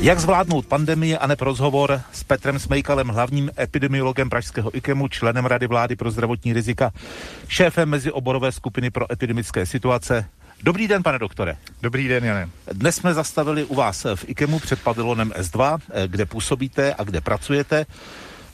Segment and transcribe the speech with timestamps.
[0.00, 5.66] Jak zvládnout pandemii a neb rozhovor s Petrem Smejkalem, hlavním epidemiologem Pražského IKEMu, členem Rady
[5.66, 6.92] vlády pro zdravotní rizika,
[7.48, 10.26] šéfem mezioborové skupiny pro epidemické situace.
[10.62, 11.56] Dobrý den, pane doktore.
[11.82, 12.48] Dobrý den, Jane.
[12.72, 17.86] Dnes jsme zastavili u vás v IKEMu před pavilonem S2, kde působíte a kde pracujete.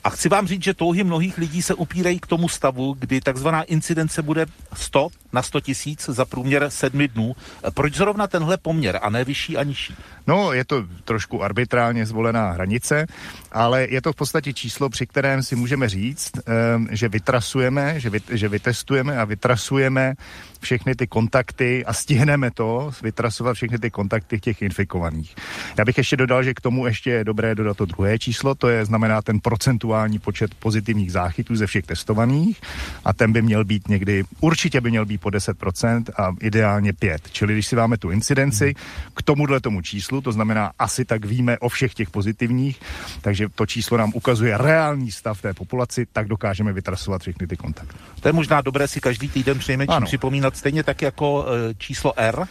[0.04, 3.62] A chci vám říct, že touhy mnohých lidí se upírají k tomu stavu, kdy takzvaná
[3.62, 7.36] incidence bude 100 na 100 tisíc za průměr sedmi dnů.
[7.74, 9.94] Proč zrovna tenhle poměr a ne vyšší a nižší?
[10.26, 13.06] No, je to trošku arbitrálně zvolená hranice,
[13.52, 18.10] ale je to v podstatě číslo, při kterém si můžeme říct, ehm, že vytrasujeme, že,
[18.30, 20.14] že vytestujeme a vytrasujeme
[20.60, 25.34] všechny ty kontakty a stihneme to, vytrasovat všechny ty kontakty těch infikovaných.
[25.78, 28.68] Já bych ještě dodal, že k tomu ještě je dobré dodat to druhé číslo, to
[28.68, 32.60] je znamená ten procentuální počet pozitivních záchytů ze všech testovaných
[33.04, 37.28] a ten by měl být někdy, určitě by měl být po 10% a ideálně 5.
[37.32, 38.74] Čili když si máme tu incidenci
[39.14, 42.80] k tomuhle tomu číslu, to znamená asi tak víme o všech těch pozitivních,
[43.20, 47.96] takže to číslo nám ukazuje reálný stav té populaci, tak dokážeme vytrasovat všechny ty kontakty.
[48.20, 52.44] To je možná dobré si každý týden přijmenším připomínat stejně tak jako e, číslo R,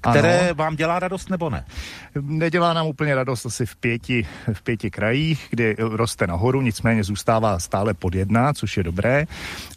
[0.00, 0.54] které ano.
[0.54, 1.64] vám dělá radost nebo ne?
[2.20, 7.58] Nedělá nám úplně radost asi v pěti, v pěti krajích, kdy roste nahoru, nicméně zůstává
[7.58, 9.24] stále pod jedna, což je dobré.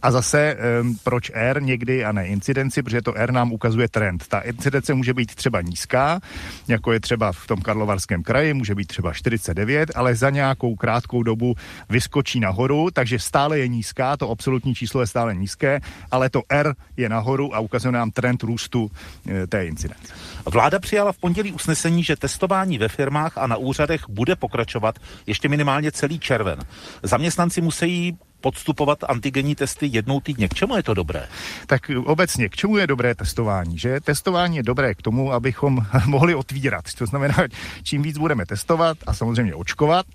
[0.01, 4.27] A zase um, proč R někdy a ne incidenci, protože to R nám ukazuje trend.
[4.27, 6.19] Ta incidence může být třeba nízká,
[6.67, 11.23] jako je třeba v tom Karlovarském kraji, může být třeba 49, ale za nějakou krátkou
[11.23, 11.55] dobu
[11.89, 15.79] vyskočí nahoru, takže stále je nízká, to absolutní číslo je stále nízké,
[16.11, 18.91] ale to R je nahoru a ukazuje nám trend růstu
[19.27, 20.08] e, té incidence.
[20.45, 25.49] Vláda přijala v pondělí usnesení, že testování ve firmách a na úřadech bude pokračovat ještě
[25.49, 26.59] minimálně celý červen.
[27.03, 30.47] Zaměstnanci musí podstupovat antigenní testy jednou týdně.
[30.47, 31.27] K čemu je to dobré?
[31.67, 33.77] Tak obecně, k čemu je dobré testování?
[33.77, 36.85] Že testování je dobré k tomu, abychom mohli otvírat.
[36.97, 37.35] To znamená,
[37.83, 40.05] čím víc budeme testovat a samozřejmě očkovat,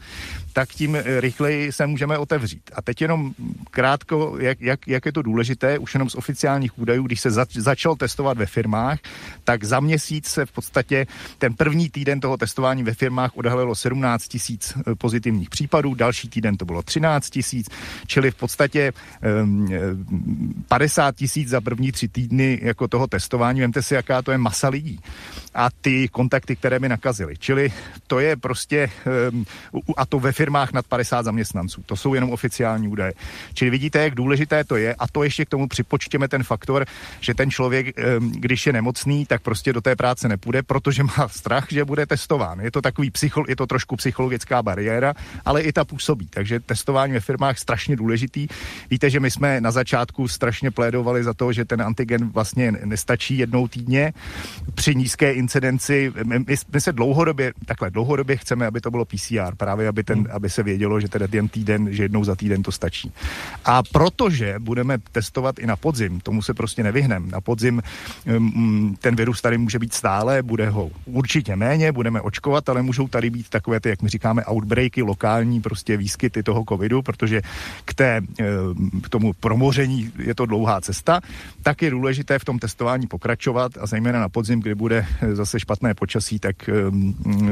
[0.53, 2.71] tak tím rychleji se můžeme otevřít.
[2.75, 3.35] A teď jenom
[3.71, 7.57] krátko, jak, jak, jak je to důležité, už jenom z oficiálních údajů, když se zač,
[7.57, 8.99] začal testovat ve firmách,
[9.45, 11.07] tak za měsíc se v podstatě
[11.39, 16.57] ten první týden toho testování ve firmách odhalilo 17 tisíc eh, pozitivních případů, další týden
[16.57, 17.69] to bylo 13 tisíc,
[18.15, 18.93] čili v podstatě
[19.43, 23.61] um, 50 tisíc za první tři týdny jako toho testování.
[23.61, 25.01] Vemte si, jaká to je masa lidí
[25.55, 27.35] a ty kontakty, které mi nakazili.
[27.39, 27.73] Čili
[28.07, 28.91] to je prostě,
[29.97, 31.83] a to ve firmách nad 50 zaměstnanců.
[31.87, 33.13] To jsou jenom oficiální údaje.
[33.55, 36.87] Čili vidíte, jak důležité to je a to ještě k tomu připočtěme ten faktor,
[37.21, 41.67] že ten člověk, když je nemocný, tak prostě do té práce nepůjde, protože má strach,
[41.71, 42.61] že bude testován.
[42.61, 45.15] Je to takový psycho, je to trošku psychologická bariéra,
[45.45, 46.27] ale i ta působí.
[46.31, 48.47] Takže testování ve firmách strašně důležitý.
[48.91, 53.39] Víte, že my jsme na začátku strašně plédovali za to, že ten antigen vlastně nestačí
[53.39, 54.13] jednou týdně.
[54.75, 59.89] Při nízké incidenci, my, my se dlouhodobě, takhle dlouhodobě chceme, aby to bylo PCR, právě
[59.89, 63.13] aby, ten, aby se vědělo, že teda jen týden, že jednou za týden to stačí.
[63.65, 67.27] A protože budeme testovat i na podzim, tomu se prostě nevyhneme.
[67.31, 67.83] Na podzim
[68.37, 73.09] um, ten virus tady může být stále, bude ho určitě méně, budeme očkovat, ale můžou
[73.09, 77.43] tady být takové ty, jak my říkáme, outbreaky, lokální prostě výskyty toho covidu, protože
[77.85, 78.45] k, té, eh,
[79.03, 81.21] k tomu promoření je to dlouhá cesta,
[81.63, 85.61] tak je důležité v tom testování pokračovat a zejména na podzim, kdy bude eh, zase
[85.61, 86.73] špatné počasí, tak eh,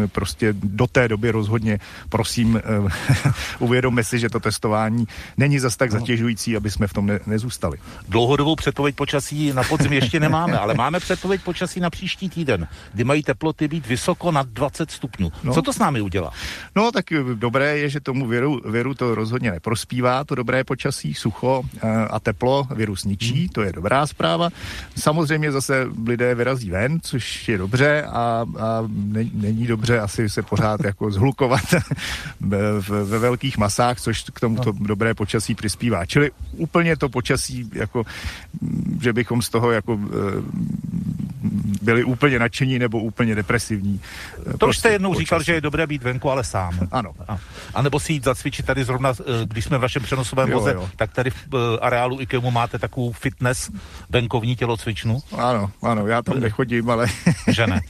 [0.07, 2.61] prostě do té doby rozhodně prosím
[3.59, 7.79] uvědomme si, že to testování není zase tak zatěžující, aby jsme v tom ne, nezůstali.
[8.09, 13.05] Dlouhodobou předpověď počasí na podzim ještě nemáme, ale máme předpověď počasí na příští týden, kdy
[13.05, 15.33] mají teploty být vysoko nad 20 stupňů.
[15.45, 15.55] No.
[15.55, 16.33] Co to s námi udělá?
[16.77, 17.05] No tak
[17.35, 22.21] dobré je, že tomu věru, věru to rozhodně neprospívá, to dobré počasí, sucho eh, a
[22.21, 23.49] teplo virus ničí, hmm.
[23.49, 24.51] to je dobrá zpráva.
[24.97, 30.43] Samozřejmě zase lidé vyrazí ven, což je dobře a, a ne, není dobře asi se
[30.43, 31.75] pořád jako zhlukovat
[32.87, 34.87] ve velkých masách, což k tomuto no.
[34.87, 36.07] dobré počasí přispívá.
[36.07, 38.05] Čili úplně to počasí, jako,
[39.01, 41.12] že bychom z toho jako eh,
[41.83, 44.01] byli úplně nadšení nebo úplně depresivní.
[44.45, 45.25] To prostě už jste jednou počasí.
[45.25, 46.89] říkal, že je dobré být venku, ale sám.
[46.91, 47.13] Ano.
[47.29, 47.39] A,
[47.75, 50.73] a nebo si jít zacvičit tady zrovna, eh, když jsme v vašem přenosovém jo, voze,
[50.73, 50.91] jo.
[50.97, 53.71] tak tady v uh, areálu IKEMu máte takovou fitness
[54.11, 55.21] venkovní tělocvičnu.
[55.39, 57.07] Ano, ano, já tam nechodím, ale...
[57.49, 57.81] že ne.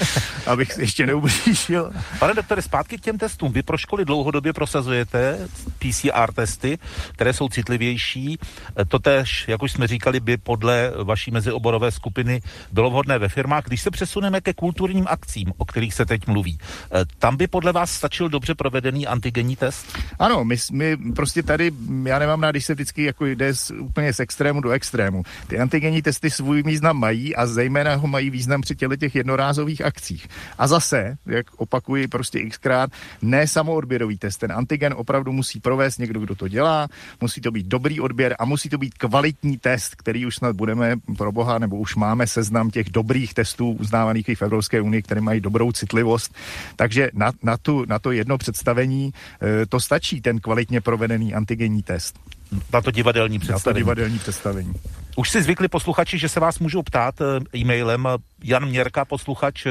[0.46, 1.92] Abych ještě neublížil.
[2.18, 3.52] Pane doktore, zpátky k těm testům.
[3.52, 5.48] Vy pro školy dlouhodobě prosazujete
[5.78, 6.78] PCR testy,
[7.12, 8.38] které jsou citlivější.
[8.78, 12.42] Eh, Totež, jak už jsme říkali, by podle vaší mezioborové skupiny
[12.72, 13.64] bylo vhodné ve firmách.
[13.64, 17.72] Když se přesuneme ke kulturním akcím, o kterých se teď mluví, eh, tam by podle
[17.72, 19.98] vás stačil dobře provedený antigenní test?
[20.18, 21.70] Ano, my, my prostě tady,
[22.04, 25.22] já nemám rád, když se vždycky jako jde z, úplně z extrému do extrému.
[25.46, 29.82] Ty antigenní testy svůj význam mají a zejména ho mají význam při těle těch jednorázových
[29.92, 30.28] frakcích.
[30.58, 32.90] A zase, jak opakuji prostě xkrát,
[33.22, 34.36] ne samoodběrový test.
[34.36, 36.88] Ten antigen opravdu musí provést někdo, kdo to dělá,
[37.20, 40.96] musí to být dobrý odběr a musí to být kvalitní test, který už snad budeme
[41.16, 45.40] pro boha, nebo už máme seznam těch dobrých testů uznávaných v Evropské unii, které mají
[45.40, 46.34] dobrou citlivost.
[46.76, 49.12] Takže na, na, tu, na to jedno představení
[49.62, 52.18] e, to stačí, ten kvalitně provedený antigenní test.
[52.72, 53.64] Na to divadelní představení.
[53.66, 54.74] Na to divadelní představení.
[55.16, 57.24] Už si zvykli posluchači, že se vás můžou ptát e,
[57.58, 58.08] e-mailem.
[58.44, 59.70] Jan Měrka, posluchač, e,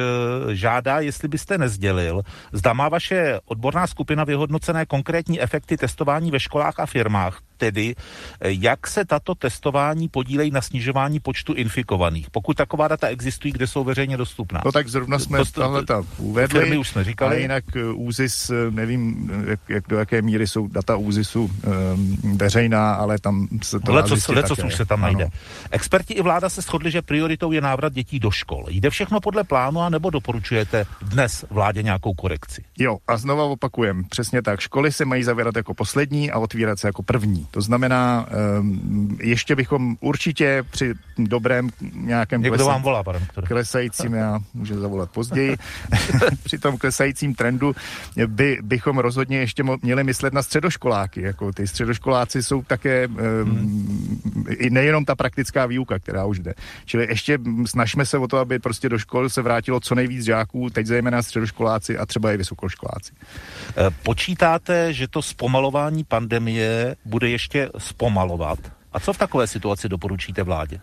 [0.55, 2.21] žádá, jestli byste nezdělil,
[2.51, 7.95] zda má vaše odborná skupina vyhodnocené konkrétní efekty testování ve školách a firmách, tedy
[8.41, 13.83] jak se tato testování podílejí na snižování počtu infikovaných, pokud taková data existují, kde jsou
[13.83, 14.61] veřejně dostupná.
[14.65, 16.59] No tak zrovna jsme to, tahle ta uvedli.
[16.59, 17.35] Firmy už jsme říkali.
[17.35, 23.19] A jinak ÚZIS, nevím, jak, jak do jaké míry jsou data ÚZISu um, veřejná, ale
[23.19, 25.30] tam se to Lecos, lecos už se tam najde.
[25.71, 28.65] Experti i vláda se shodli, že prioritou je návrat dětí do škol.
[28.69, 32.63] Jde všechno podle plánu, nebo doporučujete dnes vládě nějakou korekci?
[32.79, 34.59] Jo, a znova opakujem, přesně tak.
[34.59, 37.47] Školy se mají zavírat jako poslední a otvírat se jako první.
[37.51, 38.25] To znamená,
[38.59, 45.11] um, ještě bychom určitě při dobrém nějakém Někdo vám volá, pane klesajícím, já můžu zavolat
[45.11, 45.55] později,
[46.43, 47.75] při tom klesajícím trendu
[48.27, 51.21] by, bychom rozhodně ještě měli myslet na středoškoláky.
[51.21, 54.45] Jako ty středoškoláci jsou také um, hmm.
[54.49, 56.53] i nejenom ta praktická výuka, která už jde.
[56.85, 60.69] Čili ještě snažme se o to, aby prostě do škol se vrátilo co nejvíc žáků,
[60.69, 63.13] teď zejména středoškoláci a třeba i vysokoškoláci.
[63.13, 68.80] Eh, počítáte, že to zpomalování pandemie bude ještě zpomalovat?
[68.93, 70.79] A co v takové situaci doporučíte vládě?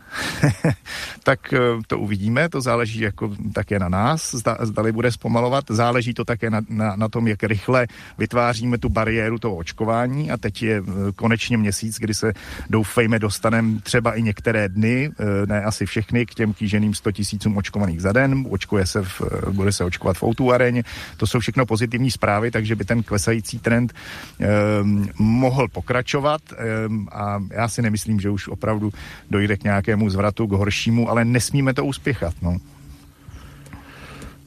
[1.22, 6.14] tak eh, to uvidíme, to záleží jako také na nás, zda, zdali bude zpomalovat, záleží
[6.14, 7.87] to také na, na, na tom, jak rychle
[8.19, 10.31] vytváříme tu bariéru toho očkování.
[10.31, 12.32] A teď je eh, konečně měsíc, kdy se
[12.70, 17.56] doufejme dostaneme třeba i některé dny, eh, ne asi všechny, k těm kýženým 100 tisícům
[17.56, 20.82] očkovaných za den, očkuje se v, bude se očkovat v Outu aréně,
[21.16, 23.93] to jsou všechno pozitivní zprávy, takže by ten klesající trend
[24.40, 24.46] eh,
[25.19, 26.40] mohl pokračovat.
[26.52, 26.56] Eh,
[27.12, 28.92] a já si nemyslím, myslím, že už opravdu
[29.30, 32.34] dojde k nějakému zvratu, k horšímu, ale nesmíme to uspěchat.
[32.42, 32.58] No.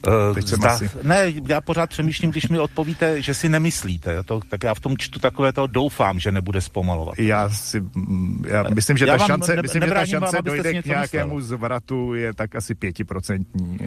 [0.06, 0.90] Uh, zda, asi...
[1.02, 4.98] Ne, já pořád přemýšlím, když mi odpovíte, že si nemyslíte, to, tak já v tom
[4.98, 7.18] čtu takové to doufám, že nebude zpomalovat.
[7.18, 10.44] Já si, mm, já myslím, že já ta šance, ne, myslím, že ta šance vám,
[10.44, 11.56] dojde k nějakému myslel.
[11.56, 13.78] zvratu je tak asi pětiprocentní,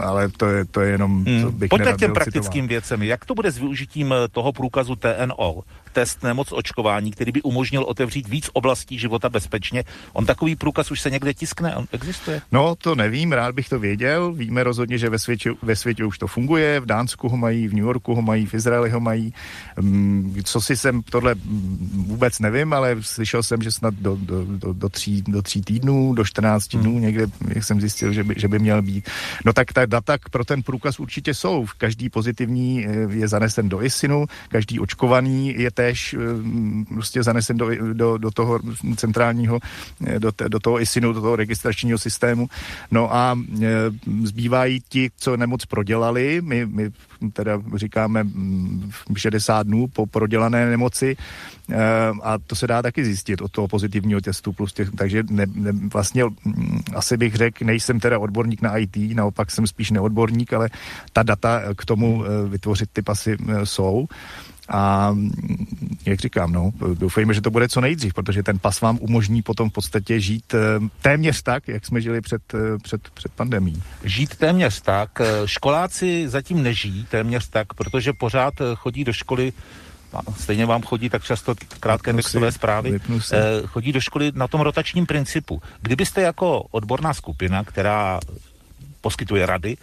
[0.00, 1.42] ale to je, to je jenom, hmm.
[1.42, 3.02] co bych Pojďte k těm praktickým věcem.
[3.02, 5.62] Jak to bude s využitím eh, toho průkazu TNO?
[5.92, 9.84] test nemoc očkování, který by umožnil otevřít víc oblastí života bezpečně.
[10.12, 12.42] On takový průkaz už se někde tiskne, on existuje?
[12.52, 14.32] No, to nevím, rád bych to věděl.
[14.32, 17.74] Víme rozhodně, že ve světě, ve světě už to funguje, v Dánsku ho mají, v
[17.74, 19.34] New Yorku ho mají, v Izraeli ho mají.
[19.80, 21.34] Mm, co si jsem, tohle
[21.94, 26.14] vůbec nevím, ale slyšel jsem, že snad do, do, do, do, tří, do tří týdnů,
[26.14, 26.82] do 14 hmm.
[26.82, 29.10] dnů někde, jak jsem zjistil, že by, že by měl být.
[29.44, 31.66] No tak ta data pro ten průkaz určitě jsou.
[31.78, 36.18] Každý pozitivní eh, je zanesen do ISINu, každý očkovaný je též eh,
[36.88, 38.60] prostě zanesen do, do, do toho
[38.96, 39.58] centrálního,
[40.06, 42.48] eh, do, do toho ISINu, do toho registračního systému.
[42.90, 43.38] No a
[44.22, 46.40] zbývají ti, co nemoc prodělali.
[46.44, 46.90] My, my
[47.32, 48.26] teda říkáme
[49.16, 51.16] 60 mm, dnů po prodělané nemoci
[52.22, 55.72] a to se dá taky zjistit od toho pozitivního testu plus těch, takže ne, ne,
[55.92, 60.70] vlastně mm, asi bych řekl, nejsem teda odborník na IT, naopak jsem spíš neodborník, ale
[61.12, 64.06] ta data k tomu vytvořit ty pasy jsou.
[64.72, 65.16] A
[66.06, 69.70] jak říkám, no, doufejme, že to bude co nejdřív, protože ten pas vám umožní potom
[69.70, 70.58] v podstatě žít eh,
[71.02, 73.82] téměř tak, jak jsme žili před, eh, před, před pandemí.
[74.04, 75.20] Žít téměř tak.
[75.20, 79.52] Eh, školáci zatím nežijí téměř tak, protože pořád chodí do školy
[80.36, 83.00] stejně vám chodí tak často krátké textové zprávy,
[83.66, 85.62] chodí do školy na tom rotačním principu.
[85.80, 88.20] Kdybyste jako odborná skupina, která
[89.00, 89.76] poskytuje rady,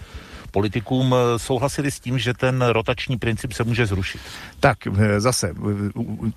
[0.51, 4.22] politikům eh, souhlasili s tím, že ten rotační princip se může zrušit.
[4.60, 5.53] Tak eh, zase,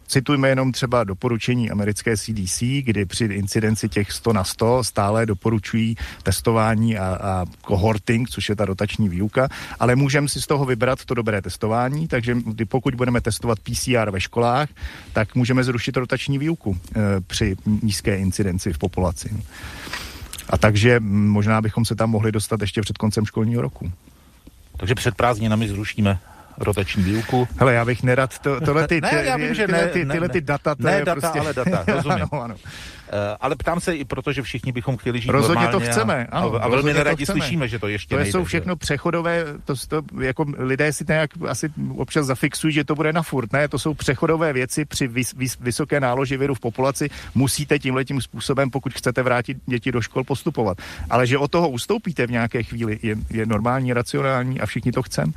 [0.07, 5.97] citujme jenom třeba doporučení americké CDC, kdy při incidenci těch 100 na 100 stále doporučují
[6.23, 9.49] testování a, a cohorting, což je ta rotační výuka,
[9.81, 12.37] ale můžeme si z toho vybrat to dobré testování, takže
[12.69, 14.69] pokud budeme testovat PCR ve školách,
[15.13, 19.31] tak můžeme zrušit rotační výuku e, při nízké incidenci v populaci.
[20.53, 23.93] A takže možná bychom se tam mohli dostat ještě před koncem školního roku.
[24.77, 26.19] Takže před prázdninami zrušíme
[26.59, 27.49] rotační výuku.
[27.57, 30.21] Hele, já bych nerad to, tohle ty, ne, já vím, že tyhle, ne, ty, tyhle
[30.21, 31.41] ne, ty data, to ne, je data, prostě...
[31.41, 32.23] ale data, rozumím.
[32.33, 32.55] ano, ano.
[33.13, 36.27] Uh, ale ptám se i proto, že všichni bychom chtěli žít Rozhodně normálně to chceme,
[36.31, 36.65] a, ano.
[36.65, 40.47] a, velmi neradi slyšíme, že to ještě To nejde, jsou všechno přechodové, to, to, jako
[40.59, 43.53] lidé si nějak asi občas zafixují, že to bude na furt.
[43.53, 47.11] Ne, to jsou přechodové věci při vys, vys, vysoké náloži viru v populaci.
[47.35, 50.79] Musíte tímhle tím způsobem, pokud chcete vrátit děti do škol, postupovat.
[51.11, 55.03] Ale že od toho ustoupíte v nějaké chvíli, je, je normální, racionální a všichni to
[55.03, 55.33] chceme.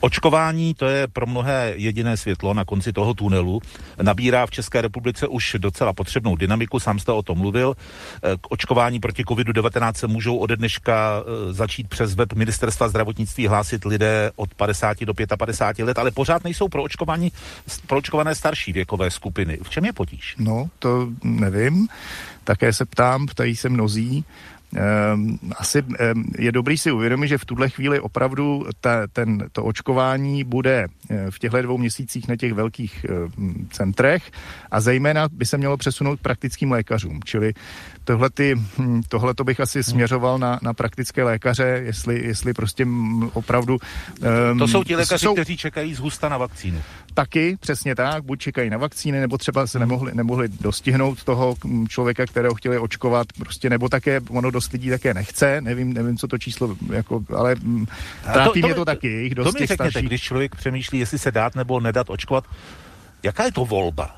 [0.00, 3.60] Očkování to je pro mnohé jediné světlo na konci toho tunelu.
[4.02, 7.74] Nabírá v České republice už docela potřebnou dynamiku, sám jste o tom mluvil.
[8.40, 13.84] K očkování proti COVID-19 se můžou ode dneška e, začít přes web ministerstva zdravotnictví hlásit
[13.84, 17.32] lidé od 50 do 55 let, ale pořád nejsou pro očkování
[17.86, 19.58] pro očkované starší věkové skupiny.
[19.62, 20.34] V čem je potíž?
[20.38, 21.88] No, to nevím.
[22.44, 24.24] Také se ptám, ptají se mnozí.
[25.14, 29.64] Um, asi um, je dobrý si uvědomit, že v tuhle chvíli opravdu ta, ten, to
[29.64, 30.86] očkování bude
[31.30, 33.06] v těchto dvou měsících na těch velkých
[33.38, 34.30] um, centrech
[34.70, 37.52] a zejména by se mělo přesunout k praktickým lékařům, čili
[38.04, 42.86] tohle, ty, hm, tohle to bych asi směřoval na, na praktické lékaře, jestli, jestli prostě
[43.32, 43.78] opravdu...
[44.52, 46.82] Um, to jsou ti lékaři, jsou, kteří čekají zhusta na vakcínu.
[47.14, 51.56] Taky, přesně tak, buď čekají na vakcíny, nebo třeba se nemohli, nemohli dostihnout toho
[51.88, 56.28] člověka, kterého chtěli očkovat, prostě, nebo také ono dost lidí také nechce, nevím, nevím, co
[56.28, 57.56] to číslo, jako, ale
[58.32, 61.30] trápí to, to, mě to taky, jich dost to řekněte, když člověk přemýšlí, jestli se
[61.30, 62.44] dát nebo nedat očkovat,
[63.22, 64.16] jaká je to volba?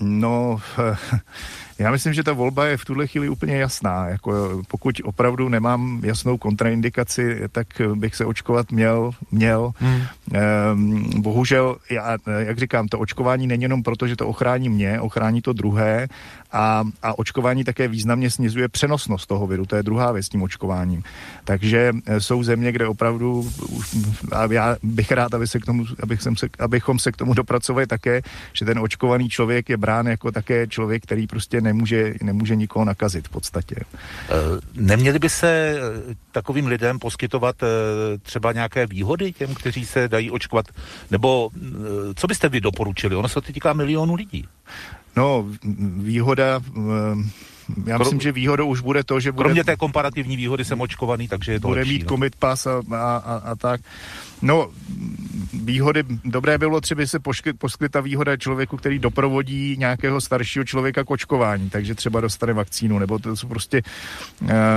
[0.00, 0.60] No,
[1.78, 4.08] já myslím, že ta volba je v tuhle chvíli úplně jasná.
[4.08, 9.10] Jako, pokud opravdu nemám jasnou kontraindikaci, tak bych se očkovat měl.
[9.30, 9.72] měl.
[9.76, 10.02] Hmm.
[10.32, 15.42] Ehm, bohužel, já, jak říkám, to očkování není jenom proto, že to ochrání mě, ochrání
[15.42, 16.08] to druhé
[16.52, 19.66] a, a očkování také významně snižuje přenosnost toho viru.
[19.66, 21.02] To je druhá věc s tím očkováním.
[21.44, 23.50] Takže e, jsou země, kde opravdu,
[24.32, 27.86] a já bych rád, aby se k tomu, abych se, abychom se k tomu dopracovali
[27.86, 32.84] také, že ten očkovaný člověk je brán jako také člověk, který prostě nemůže, nemůže nikoho
[32.84, 33.76] nakazit v podstatě.
[33.76, 33.84] E,
[34.74, 35.80] neměli by se e,
[36.32, 37.56] takovým lidem poskytovat
[38.22, 40.66] třeba nějaké výhody těm, kteří se dají očkovat?
[41.10, 41.50] Nebo
[42.14, 43.16] co byste vy doporučili?
[43.16, 44.48] Ono se to týká milionů lidí.
[45.16, 45.46] No,
[45.96, 46.60] výhoda,
[47.86, 49.44] já myslím, že výhodou už bude to, že bude...
[49.44, 52.08] Kromě té komparativní výhody jsem očkovaný, takže je to Bude lepší, mít no.
[52.08, 53.80] commit pass a, a, a, a tak.
[54.42, 54.70] No,
[55.52, 57.18] výhody, dobré by bylo třeba se
[57.58, 62.98] poskytla ta výhoda člověku, který doprovodí nějakého staršího člověka k očkování, takže třeba dostane vakcínu,
[62.98, 63.82] nebo to jsou prostě,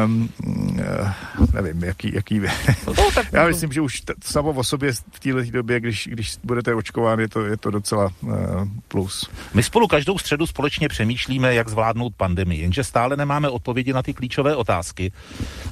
[0.06, 2.40] um, uh, nevím, jaký, jaký
[2.88, 6.38] no, tak, já myslím, že už t- samo o sobě v této době, když, když
[6.44, 8.32] budete očkován, je to, je to docela uh,
[8.88, 9.30] plus.
[9.54, 14.14] My spolu každou středu společně přemýšlíme, jak zvládnout pandemii, jenže stále nemáme odpovědi na ty
[14.14, 15.12] klíčové otázky.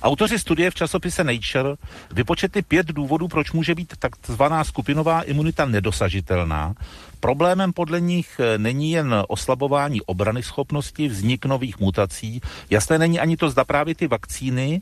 [0.01, 1.75] Autoři studie v časopise Nature
[2.13, 6.74] vypočetli pět důvodů, proč může být takzvaná skupinová imunita nedosažitelná.
[7.19, 12.41] Problémem podle nich není jen oslabování obrany schopnosti, vznik nových mutací.
[12.69, 14.81] Jasné není ani to, zda právě ty vakcíny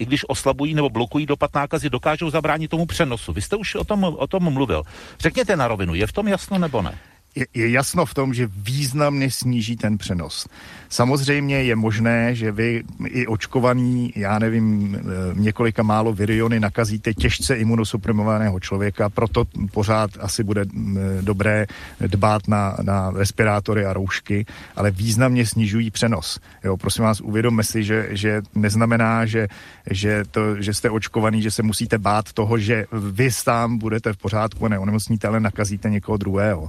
[0.00, 3.32] i když oslabují nebo blokují dopad nákazy, dokážou zabránit tomu přenosu.
[3.32, 4.82] Vy jste už o tom, o tom mluvil.
[5.20, 6.98] Řekněte na rovinu, je v tom jasno nebo ne?
[7.34, 10.46] Je, je jasno v tom, že významně sníží ten přenos.
[10.88, 15.02] Samozřejmě je možné, že vy i očkovaný, já nevím, eh,
[15.34, 21.66] několika málo viriony nakazíte těžce imunosuprimovaného člověka, proto pořád asi bude mm, eh, dobré
[22.00, 24.46] dbát na, na respirátory a roušky,
[24.76, 26.40] ale významně snižují přenos.
[26.64, 29.48] Jo, prosím vás, uvědomme si, že, že neznamená, že,
[29.90, 34.16] že, to, že jste očkovaný, že se musíte bát toho, že vy sám budete v
[34.16, 36.68] pořádku a neonemocníte, ale nakazíte někoho druhého.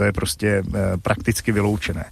[0.00, 0.62] To je prostě e,
[0.96, 2.04] prakticky vyloučené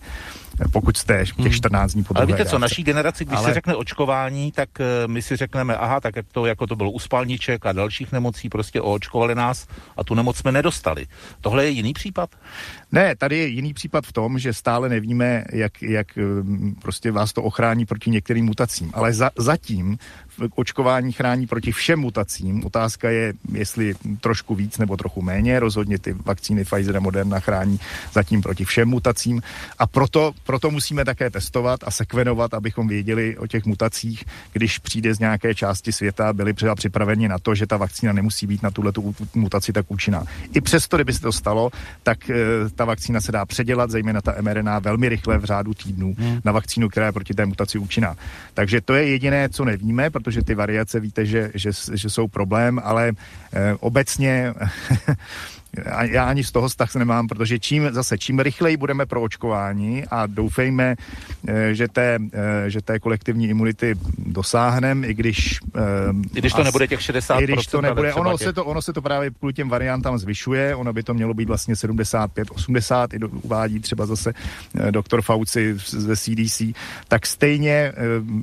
[0.72, 3.48] pokud jste těch 14 dní po Ale víte co, naší generaci, když Ale...
[3.48, 6.90] se řekne očkování, tak uh, my si řekneme, aha, tak jak to, jako to bylo
[6.90, 11.06] u spalniček a dalších nemocí, prostě oočkovali nás a tu nemoc jsme nedostali.
[11.40, 12.30] Tohle je jiný případ?
[12.92, 16.06] Ne, tady je jiný případ v tom, že stále nevíme, jak, jak
[16.82, 18.90] prostě vás to ochrání proti některým mutacím.
[18.94, 19.98] Ale za, zatím
[20.54, 22.64] očkování chrání proti všem mutacím.
[22.64, 25.60] Otázka je, jestli trošku víc nebo trochu méně.
[25.60, 27.80] Rozhodně ty vakcíny Pfizer a Moderna chrání
[28.12, 29.42] zatím proti všem mutacím.
[29.78, 35.14] A proto, proto musíme také testovat a sekvenovat, abychom věděli o těch mutacích, když přijde
[35.14, 38.70] z nějaké části světa, byli třeba připraveni na to, že ta vakcína nemusí být na
[38.70, 38.92] tuhle
[39.34, 40.24] mutaci tak účinná.
[40.54, 41.70] I přesto, kdyby se to stalo,
[42.02, 42.34] tak e,
[42.74, 46.40] ta vakcína se dá předělat, zejména ta mRNA, velmi rychle v řádu týdnů hmm.
[46.44, 48.16] na vakcínu, která je proti té mutaci účinná.
[48.54, 52.80] Takže to je jediné, co nevíme, protože ty variace víte, že, že, že jsou problém,
[52.84, 53.14] ale e,
[53.80, 54.54] obecně
[56.02, 60.26] já ani z toho vztah nemám, protože čím zase, čím rychleji budeme pro očkování a
[60.26, 60.96] doufejme,
[61.48, 65.60] eh, že té, eh, že té kolektivní imunity dosáhneme, i když...
[66.34, 67.42] I když to as, nebude těch 60%.
[67.42, 70.74] I když to nebude, ono se to, ono se to právě kvůli těm variantám zvyšuje,
[70.74, 74.32] ono by to mělo být vlastně 75, 80, i do, uvádí třeba zase
[74.90, 76.62] doktor Fauci ze CDC,
[77.08, 77.92] tak stejně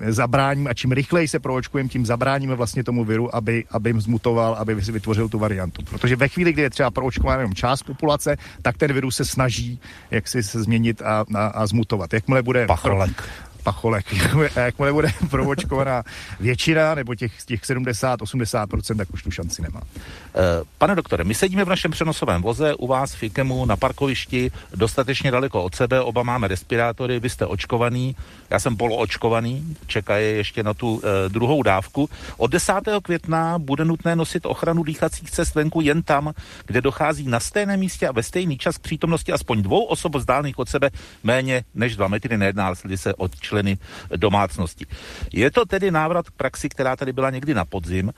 [0.08, 4.75] zabráním a čím rychleji se proočkujeme, tím zabráníme vlastně tomu viru, aby, aby zmutoval, aby
[4.75, 5.82] vytvořil tu variantu.
[5.89, 9.79] Protože ve chvíli, kdy je třeba proočkována jenom část populace, tak ten virus se snaží
[10.12, 12.13] jak si se změnit a, a, a zmutovat.
[12.13, 12.67] Jakmile bude...
[12.67, 13.24] Pacholek
[13.65, 14.05] pacholek.
[14.55, 16.03] Jakmile bude provočkovaná
[16.39, 19.81] většina, nebo těch, těch 70-80%, tak už tu šanci nemá.
[19.81, 24.51] Eh, pane doktore, my sedíme v našem přenosovém voze u vás v Ikemu na parkovišti,
[24.75, 28.15] dostatečně daleko od sebe, oba máme respirátory, vy jste očkovaný,
[28.50, 32.10] já jsem poloočkovaný, čekají ještě na tu e, druhou dávku.
[32.38, 32.74] Od 10.
[33.01, 36.34] května bude nutné nosit ochranu dýchacích cest venku jen tam,
[36.65, 40.60] kde dochází na stejném místě a ve stejný čas k přítomnosti aspoň dvou osob vzdálených
[40.60, 40.89] od sebe
[41.24, 43.77] méně než dva metry, nejedná se o členy
[44.15, 44.85] domácnosti.
[45.33, 48.12] Je to tedy návrat k praxi, která tady byla někdy na podzim.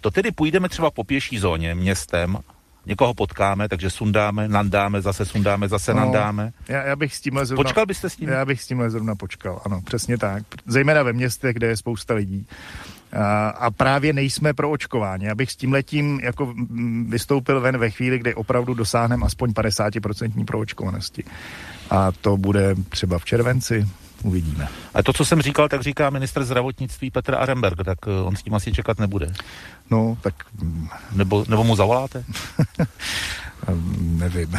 [0.00, 2.38] To tedy půjdeme třeba po pěší zóně městem
[2.86, 6.52] někoho potkáme, takže sundáme, nandáme, zase sundáme, zase no, nandáme.
[6.68, 7.64] Já, já bych s tímhle zrovna...
[7.64, 8.28] Počkal byste s tím?
[8.28, 10.42] Já bych s tímhle zrovna počkal, ano, přesně tak.
[10.66, 12.46] Zejména ve městech, kde je spousta lidí.
[13.12, 15.28] A, a právě nejsme pro očkování.
[15.28, 16.54] Abych s tím letím jako
[17.08, 21.24] vystoupil ven ve chvíli, kdy opravdu dosáhneme aspoň 50% proočkovanosti.
[21.90, 23.86] A to bude třeba v červenci,
[24.22, 24.68] uvidíme.
[24.94, 28.42] A to, co jsem říkal, tak říká minister zdravotnictví Petr Aremberg, tak eh, on s
[28.42, 29.32] tím asi čekat nebude.
[29.90, 30.34] No, tak...
[31.12, 32.24] Nebo, nebo mu zavoláte?
[33.98, 34.50] nevím.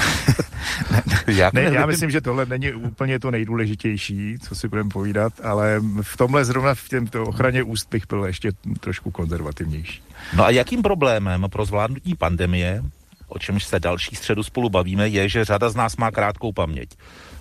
[1.30, 5.82] ne, ne, já myslím, že tohle není úplně to nejdůležitější, co si budeme povídat, ale
[6.02, 10.02] v tomhle zrovna v těmto ochraně úst bych byl ještě trošku konzervativnější.
[10.34, 12.84] No a jakým problémem pro zvládnutí pandemie,
[13.28, 16.90] o čemž se další středu spolu bavíme, je, že řada z nás má krátkou paměť.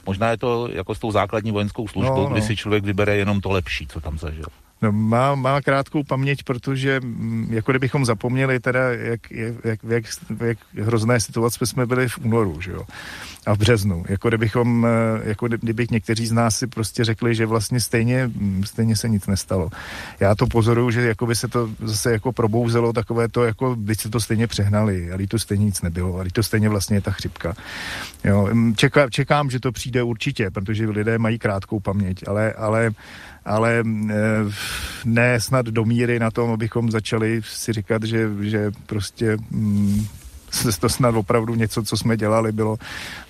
[0.07, 2.31] Možná je to jako s tou základní vojenskou službou, no, no.
[2.31, 4.47] kdy si člověk vybere jenom to lepší, co tam zažil.
[4.87, 10.05] No, má, má krátkou paměť, protože mm, jako kdybychom zapomněli teda, jak, jak, jak,
[10.40, 12.83] jak, hrozné situace jsme byli v únoru, že jo,
[13.47, 14.05] a v březnu.
[14.09, 18.64] Jako kdybychom, eh, jako kdyby někteří z nás si prostě řekli, že vlastně stejně, mm,
[18.64, 19.71] stejně se nic nestalo.
[20.21, 23.95] Já to pozoruju, že jako by se to zase jako probouzelo takové to, jako by
[23.95, 27.11] se to stejně přehnali, ale to stejně nic nebylo, ale to stejně vlastně je ta
[27.11, 27.55] chřipka.
[28.25, 32.90] Jo, mm, čeká, čekám, že to přijde určitě, protože lidé mají krátkou paměť, ale, ale
[33.47, 34.15] ale eh,
[35.05, 40.07] ne snad do míry na tom, abychom začali si říkat, že, že prostě mm,
[40.81, 42.76] to snad opravdu něco, co jsme dělali, bylo,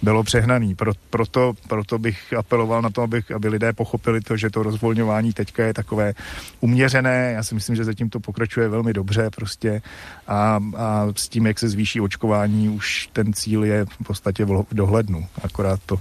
[0.02, 0.74] bylo přehnaný.
[0.74, 5.33] Pro, proto, proto bych apeloval na to, aby, aby lidé pochopili to, že to rozvolňování
[5.33, 6.12] teďka je takové
[6.61, 7.33] uměřené.
[7.33, 9.83] Já si myslím, že zatím to pokračuje velmi dobře prostě
[10.29, 14.64] a, a s tím, jak se zvýší očkování, už ten cíl je v podstatě v
[14.72, 15.26] dohlednu.
[15.42, 15.98] Akorát to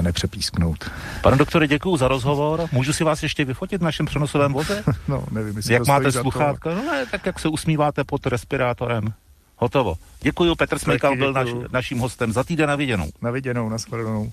[0.00, 0.90] nepřepísknout.
[1.22, 2.68] Pane doktore, děkuji za rozhovor.
[2.72, 4.84] Můžu si vás ještě vyfotit v našem přenosovém voze?
[5.08, 6.74] No, nevím, Jak máte sluchátka?
[6.74, 9.12] No ne, tak jak se usmíváte pod respirátorem.
[9.56, 9.94] Hotovo.
[10.20, 13.10] Děkuji, Petr Smejkal byl naš, naším hostem za týden na viděnou.
[13.22, 14.26] Na viděnou, na shledanou.